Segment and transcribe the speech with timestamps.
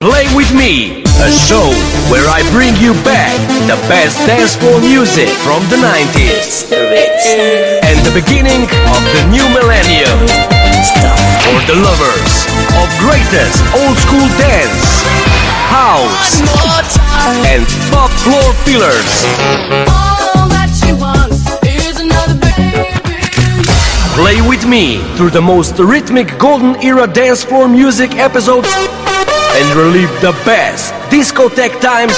[0.00, 1.74] Play with me, a show
[2.06, 3.34] where I bring you back
[3.66, 8.62] the best dance floor music from the 90s and the beginning
[8.94, 10.14] of the new millennium.
[11.42, 12.46] For the lovers
[12.78, 15.02] of greatest old school dance,
[15.66, 16.46] house,
[17.50, 19.26] and top floor fillers.
[24.14, 28.72] Play with me through the most rhythmic golden era dance floor music episodes
[29.56, 32.16] and relive the best discotheque times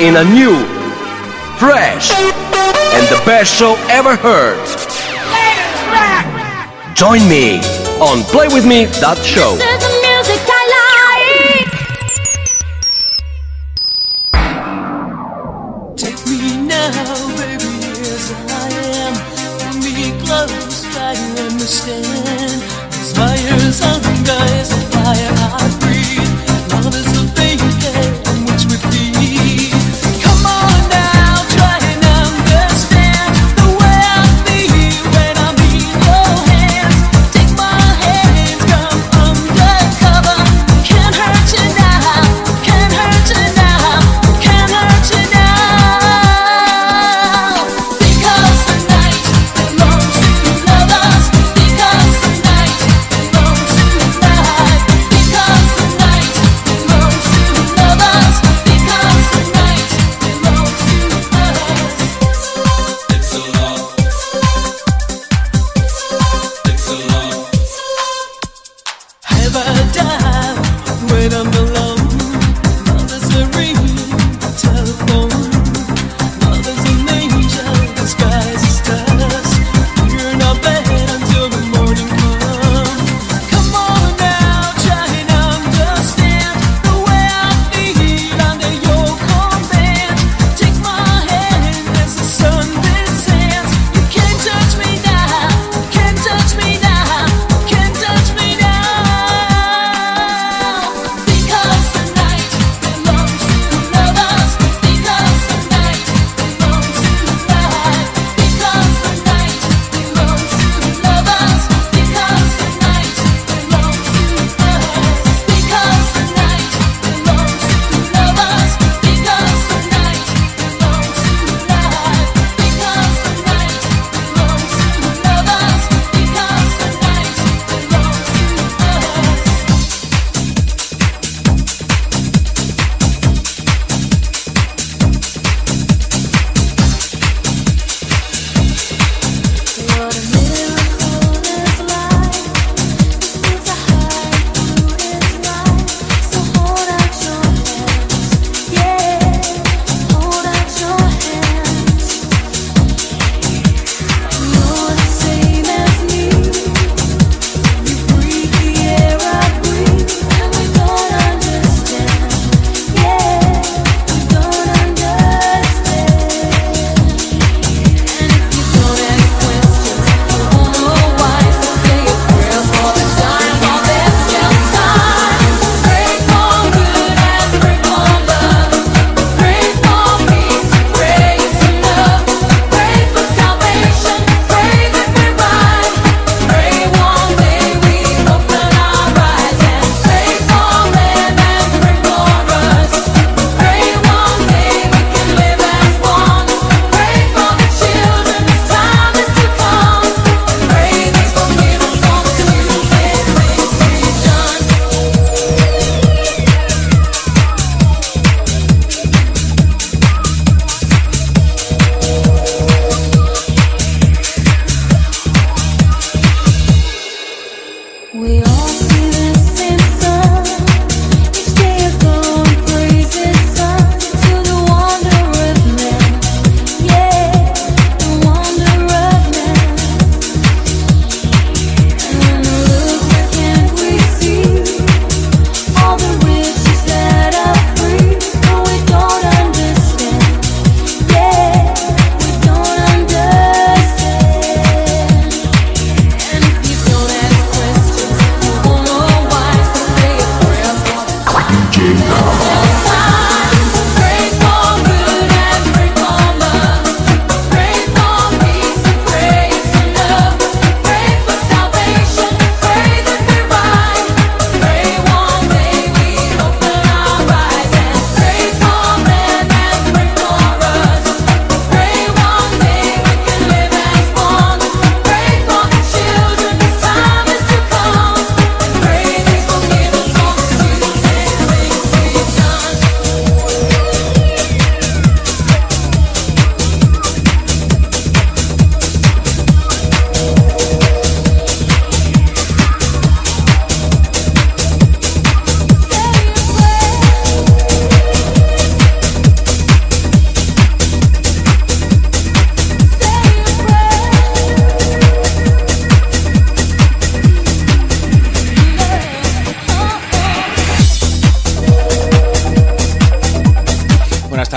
[0.00, 0.56] in a new,
[1.58, 2.12] fresh,
[2.94, 4.58] and the best show ever heard.
[6.94, 7.56] Join me
[8.00, 9.56] on playwithme.show.
[21.64, 22.03] This is the
[26.84, 27.23] Love is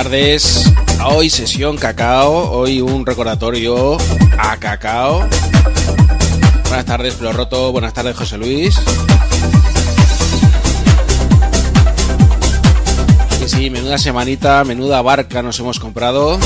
[0.10, 3.98] Hoy sesión cacao, hoy un recordatorio
[4.40, 5.28] a cacao.
[6.70, 7.74] Buenas tardes, Flor Roto.
[7.74, 8.80] Buenas tardes, José Luis.
[13.48, 16.40] Sí, menuda semanita, menuda barca nos hemos comprado.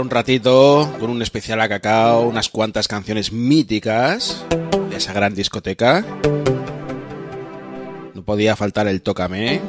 [0.00, 4.44] Un ratito con un especial a cacao, unas cuantas canciones míticas
[4.90, 6.04] de esa gran discoteca.
[8.14, 9.60] No podía faltar el Tócame.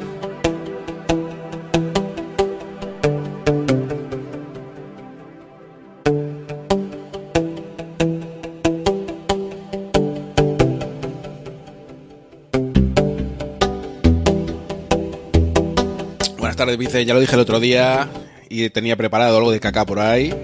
[16.38, 17.04] Buenas tardes, Vice.
[17.04, 18.08] Ya lo dije el otro día
[18.48, 20.34] y tenía preparado algo de caca por ahí.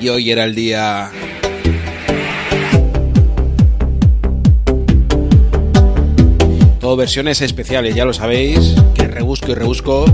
[0.00, 1.10] Y hoy era el día...
[6.80, 10.04] Todo versiones especiales, ya lo sabéis, que rebusco y rebusco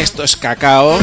[0.00, 0.98] esto es Cacao.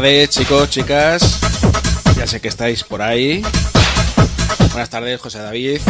[0.00, 1.40] Tardes, chicos, chicas.
[2.16, 3.42] Ya sé que estáis por ahí.
[4.70, 5.82] Buenas tardes, José David.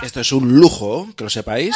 [0.00, 1.74] Esto es un lujo, que lo sepáis.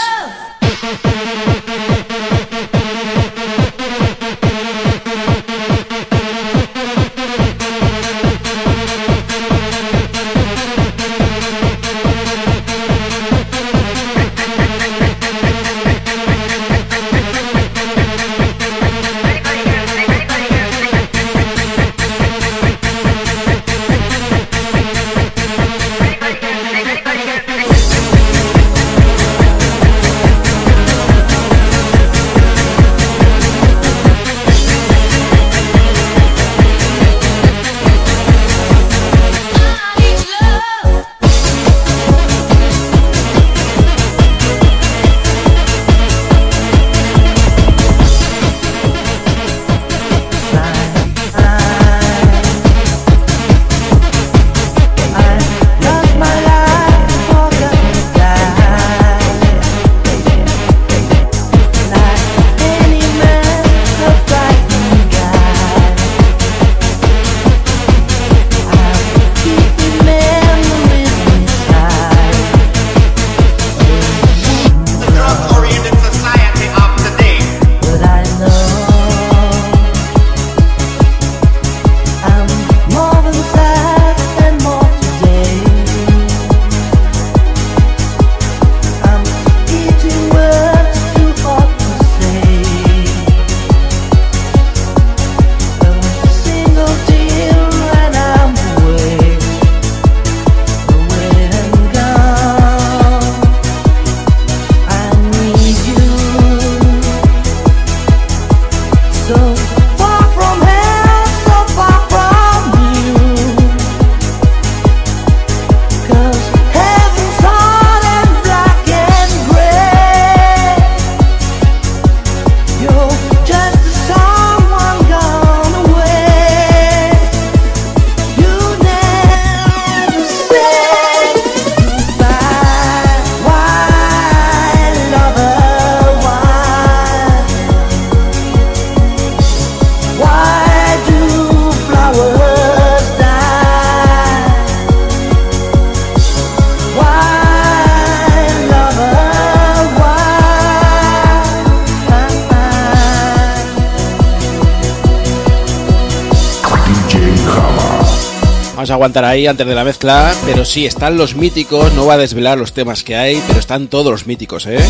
[158.98, 162.58] Aguantar ahí antes de la mezcla, pero sí, están los míticos, no va a desvelar
[162.58, 164.80] los temas que hay, pero están todos los míticos, ¿eh?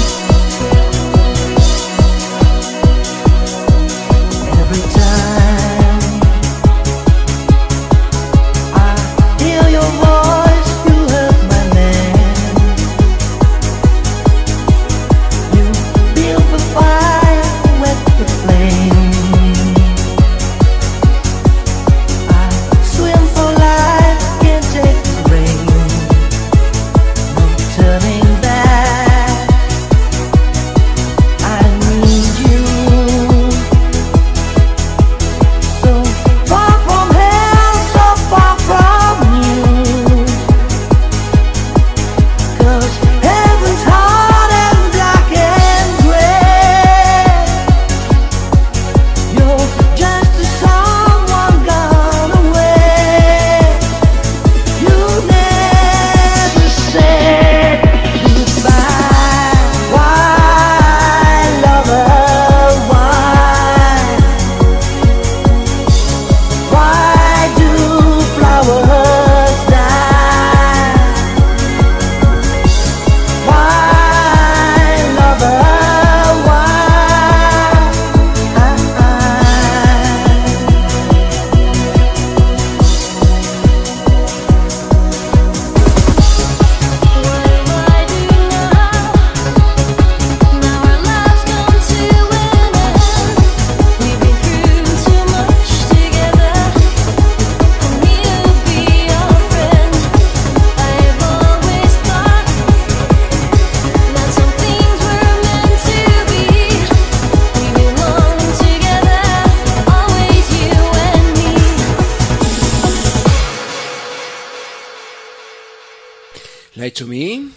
[116.79, 117.51] Lie to me.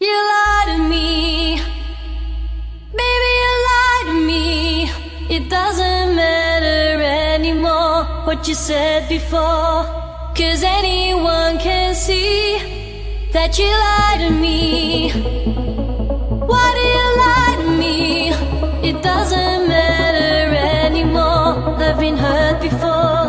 [0.00, 1.56] You lie to me.
[3.00, 4.90] Baby, you lie to me.
[5.28, 7.02] It doesn't matter
[7.34, 9.84] anymore what you said before.
[10.34, 12.56] Cause anyone can see
[13.34, 15.10] that you lie to me.
[16.50, 18.30] Why do you lie to me?
[18.88, 20.56] It doesn't matter
[20.86, 21.76] anymore.
[21.84, 23.19] I've been hurt before.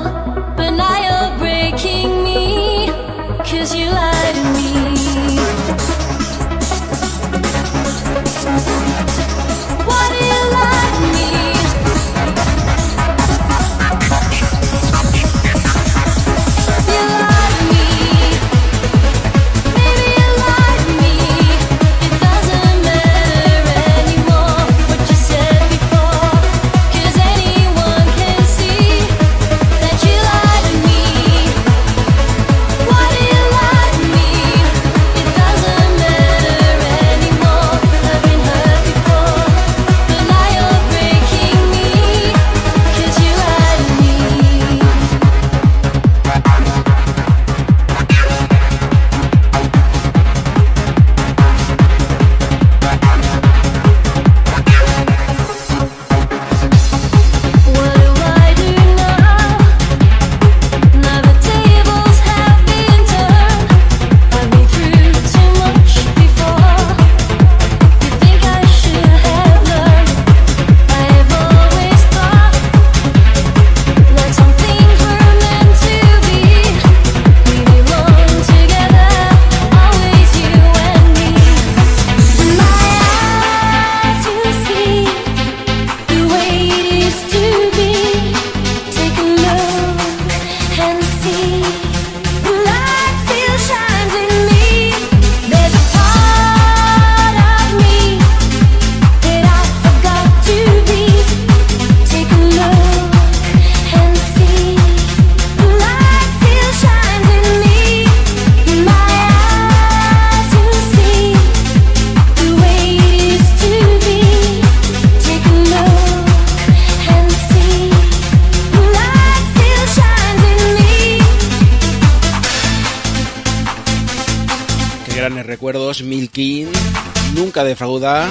[127.61, 128.27] nunca defrauda.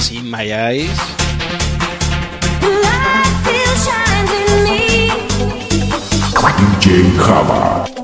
[0.00, 0.52] Sin My
[7.18, 7.95] Java.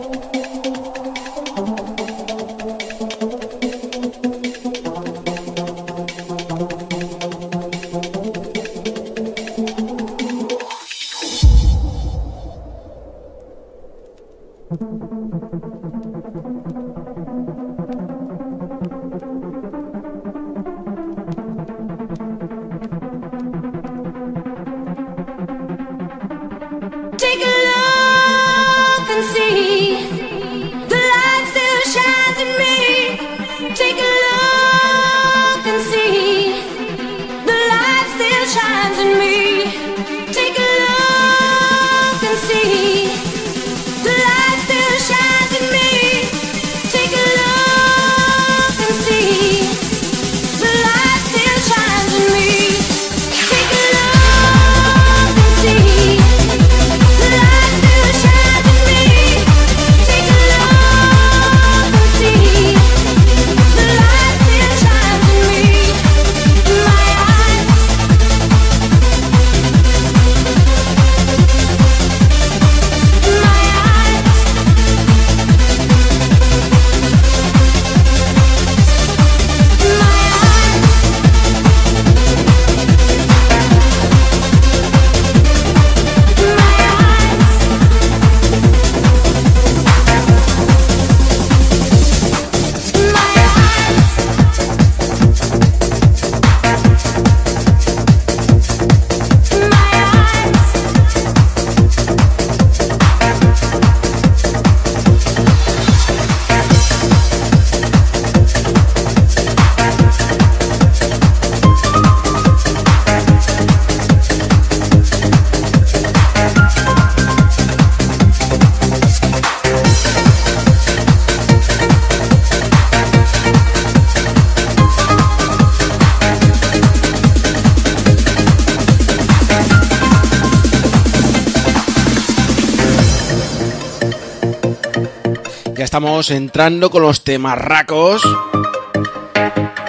[135.93, 138.23] estamos entrando con los temarracos.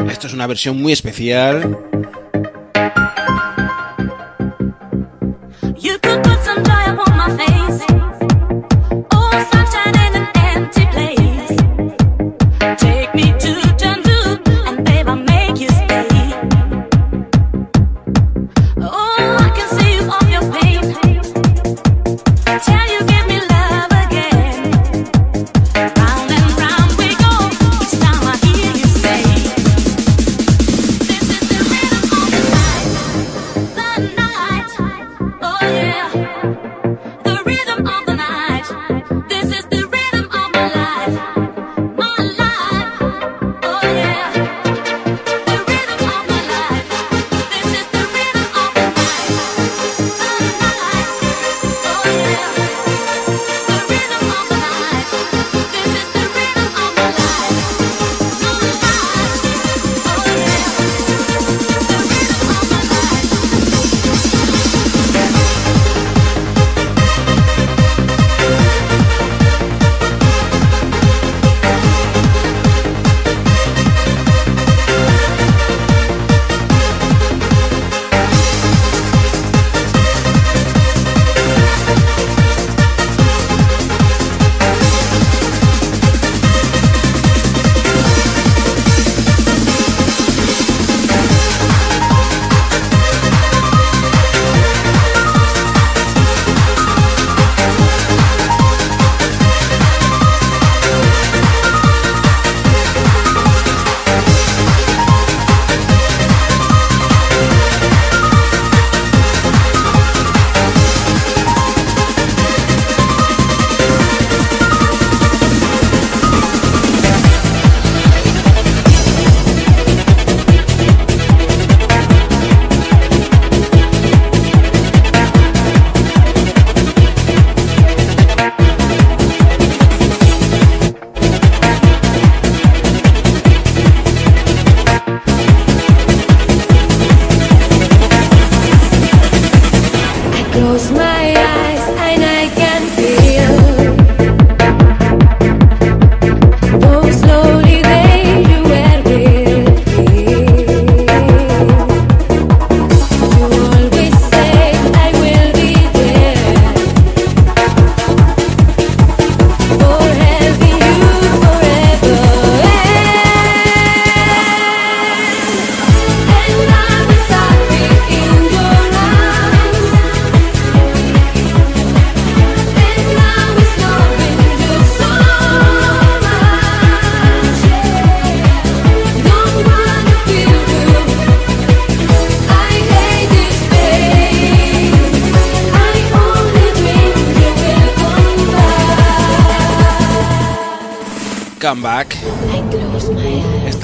[0.10, 1.93] Esto es una versión muy especial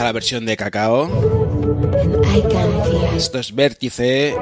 [0.09, 1.07] nueva versión de Cacao.
[3.15, 4.35] Esto es Vértice,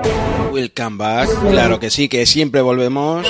[0.51, 3.27] Will Come Back, claro que sí, que siempre volvemos.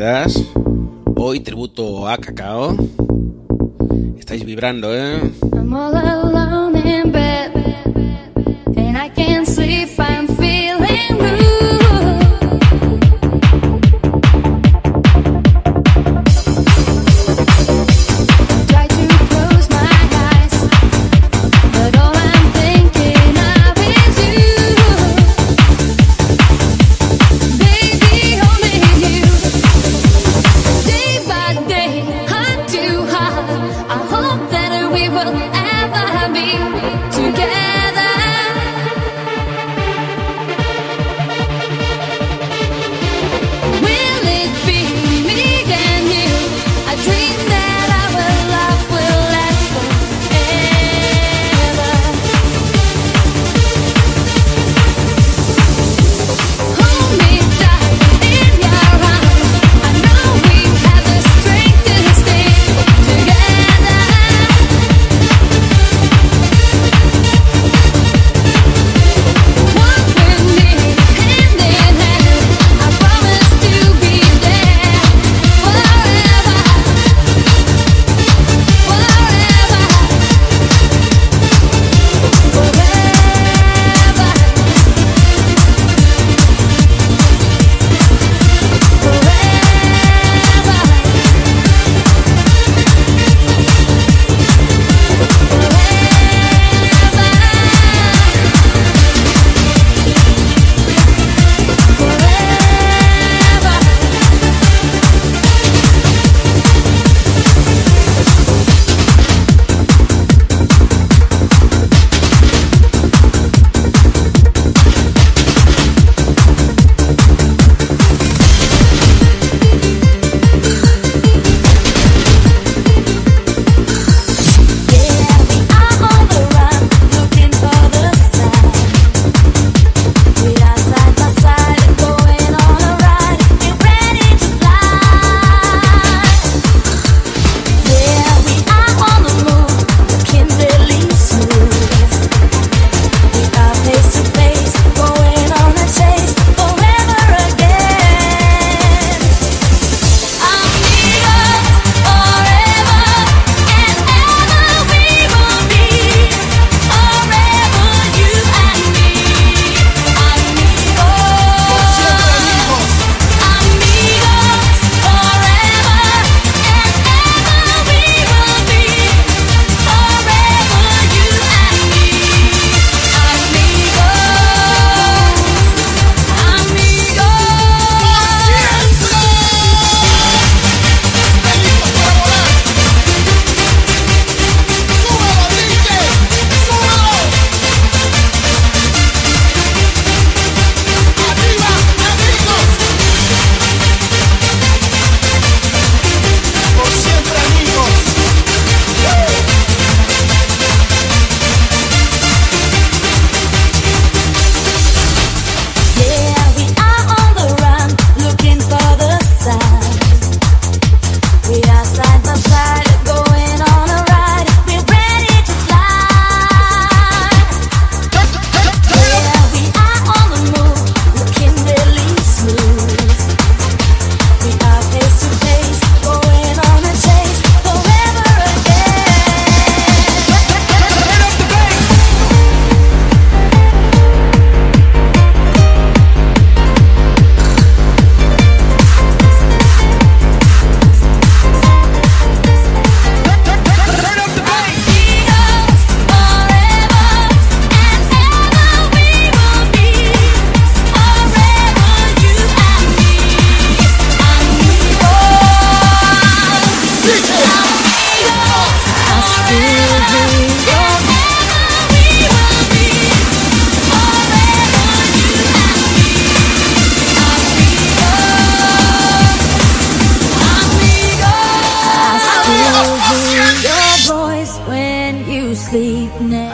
[0.00, 0.49] Yes.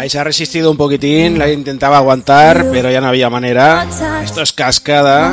[0.09, 3.86] Se ha resistido un poquitín, la intentaba aguantar, pero ya no había manera.
[4.22, 5.32] Esto es cascada.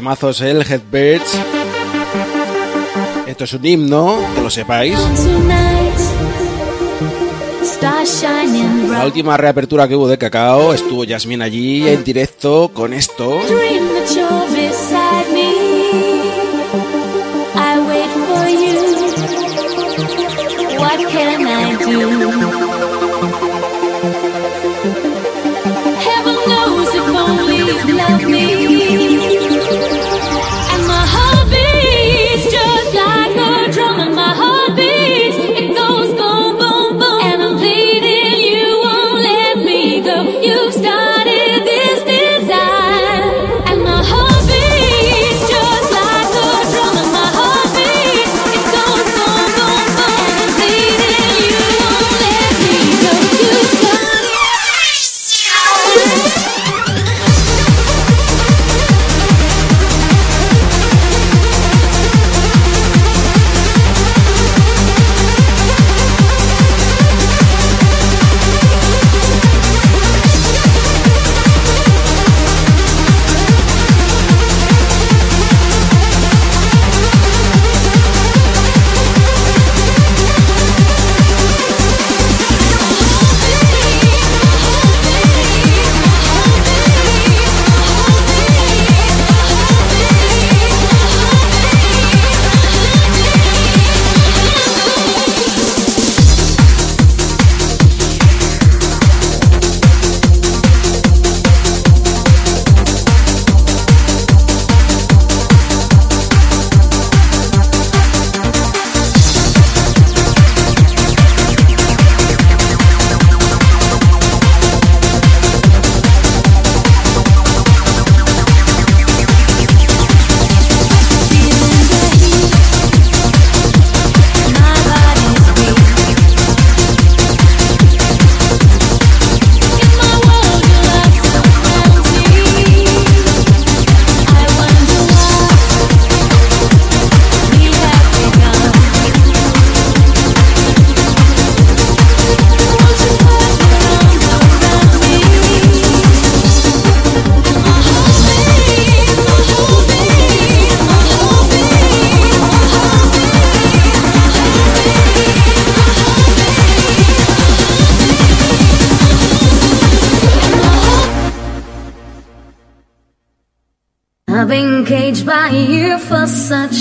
[0.00, 1.38] temazos el Headbirds.
[3.26, 4.98] Esto es un himno, que lo sepáis.
[8.88, 13.42] La última reapertura que hubo de Cacao estuvo Jasmine allí en directo con esto.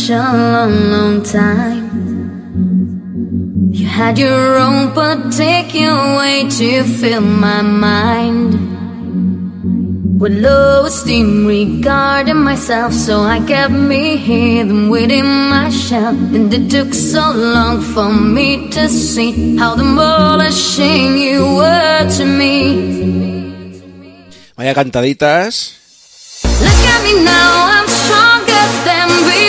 [0.10, 1.86] such a long, long time.
[3.72, 8.58] You had your own particular way to fill my mind.
[10.20, 16.18] With low esteem regarding myself, so I kept me hidden within my shell.
[16.36, 22.58] And it took so long for me to see how demolishing you were to me.
[24.58, 25.78] Vaya cantaditas.
[26.44, 29.49] Look at me now, I'm stronger than before.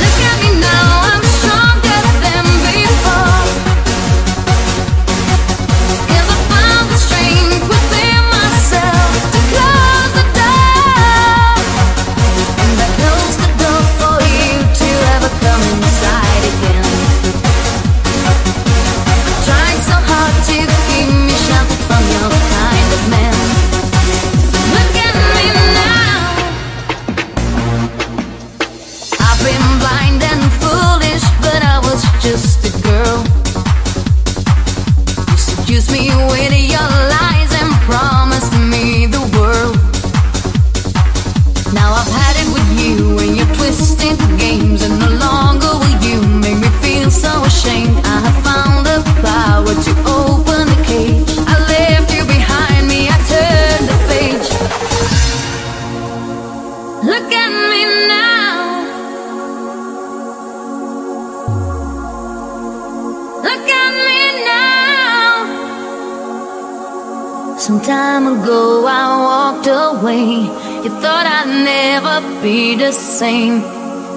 [73.21, 73.61] same.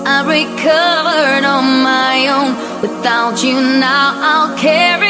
[0.07, 2.51] I recovered on my own.
[2.81, 5.04] Without you now, I'll carry.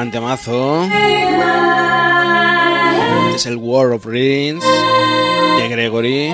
[0.00, 0.88] gran temazo.
[3.34, 6.32] Es el War of Rings de Gregory.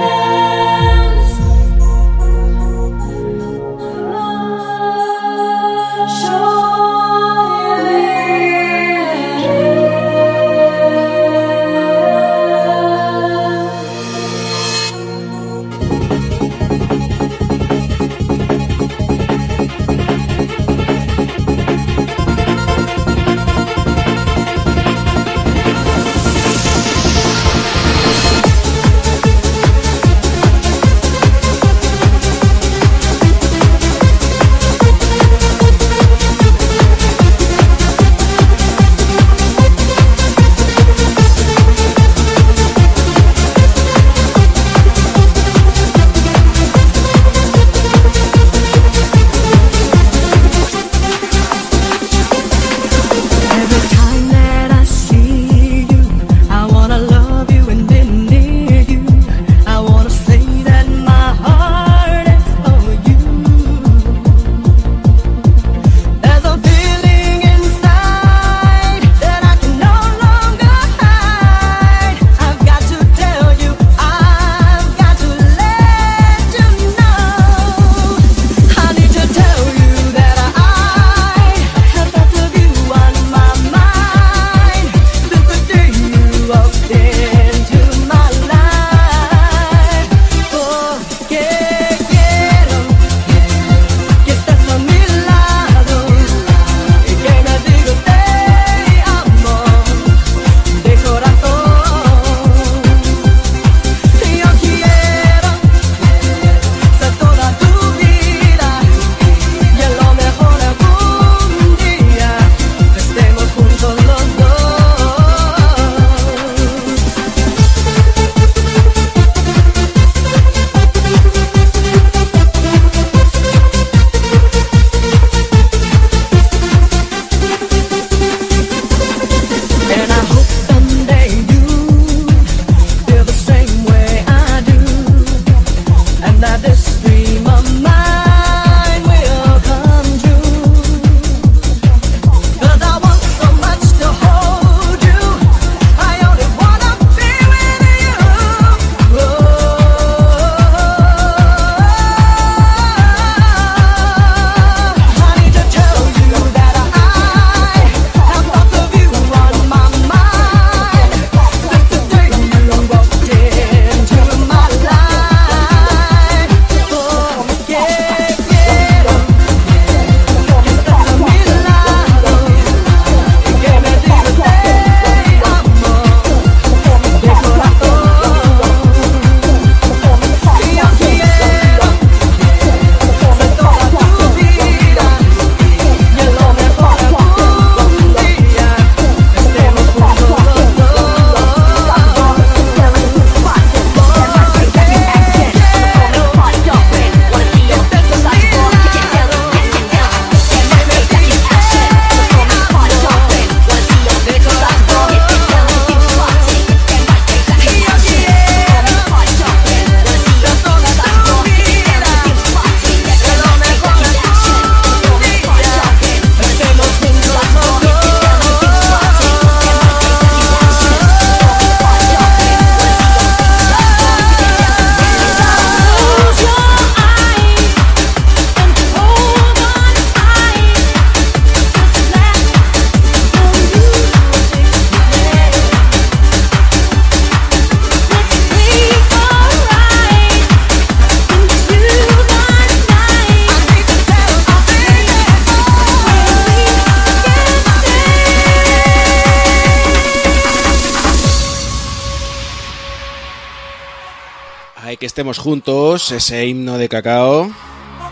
[255.17, 257.51] Estemos juntos, ese himno de cacao.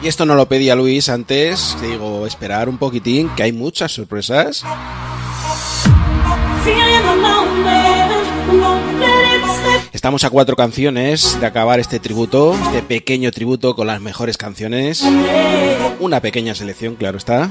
[0.02, 3.92] Y esto no lo pedía Luis antes, te digo, esperar un poquitín, que hay muchas
[3.92, 4.64] sorpresas.
[9.92, 15.04] Estamos a cuatro canciones de acabar este tributo, este pequeño tributo con las mejores canciones.
[16.00, 17.50] Una pequeña selección, claro está.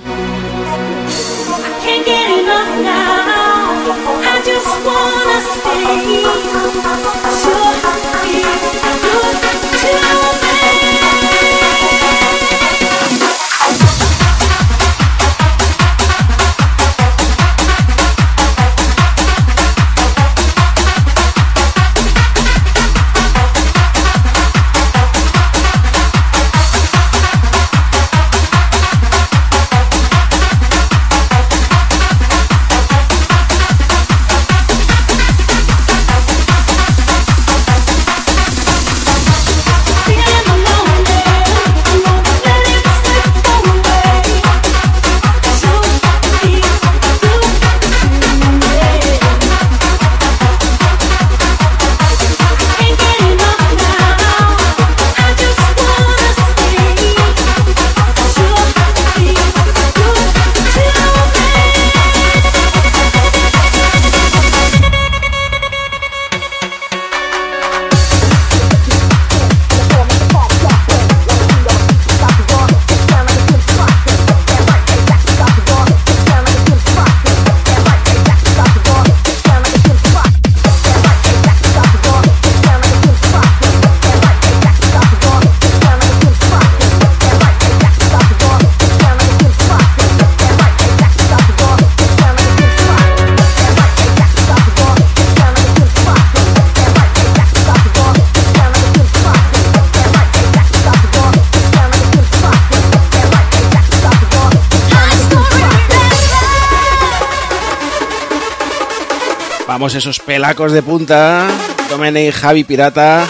[109.91, 111.45] Esos pelacos de punta.
[111.89, 113.27] Domene y Javi Pirata.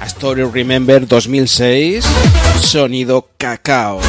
[0.00, 2.06] A Story Remember 2006.
[2.60, 4.00] Sonido cacao.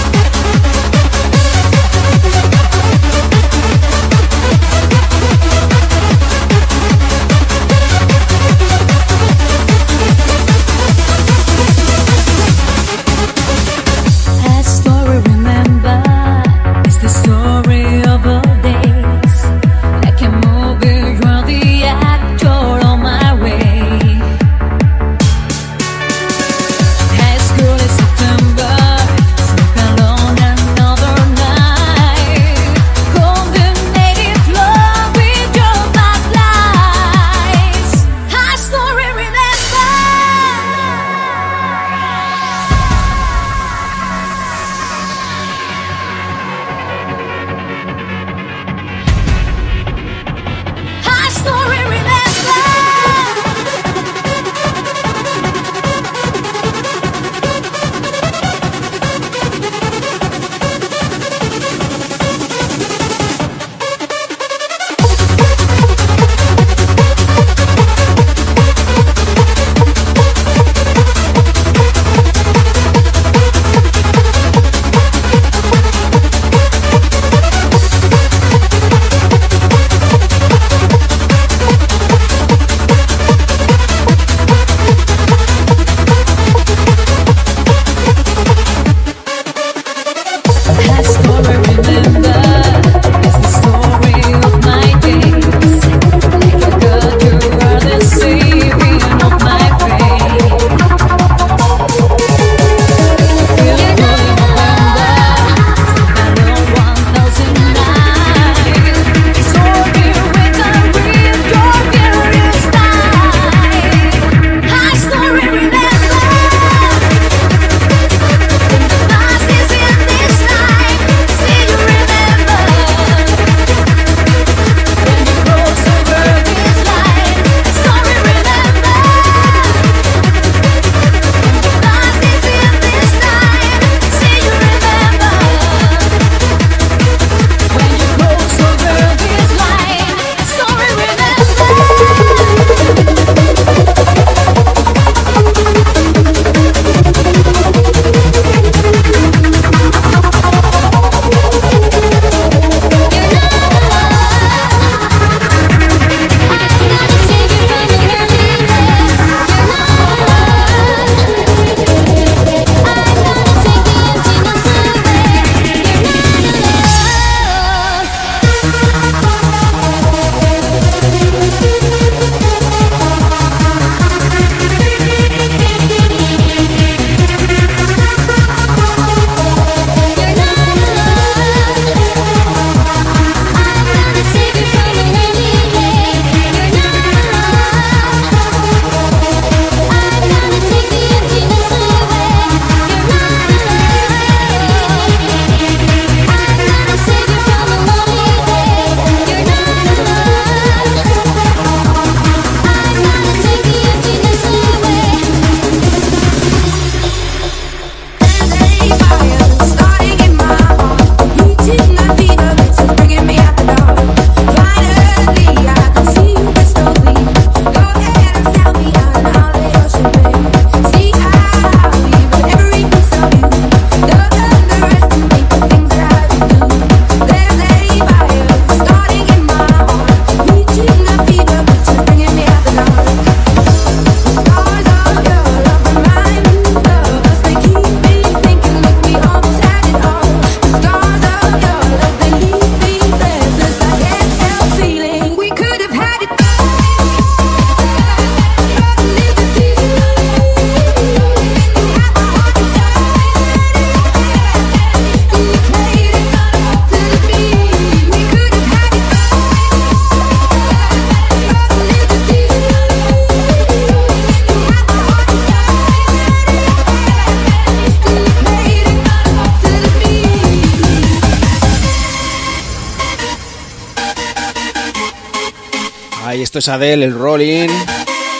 [276.49, 277.69] Esto es Adele, el Rolling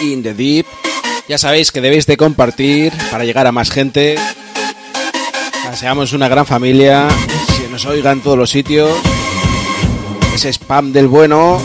[0.01, 0.65] in the Deep.
[1.27, 4.15] Ya sabéis que debéis de compartir para llegar a más gente.
[5.75, 7.07] Seamos una gran familia.
[7.55, 8.89] Si nos oigan todos los sitios.
[10.33, 11.61] Ese spam del bueno.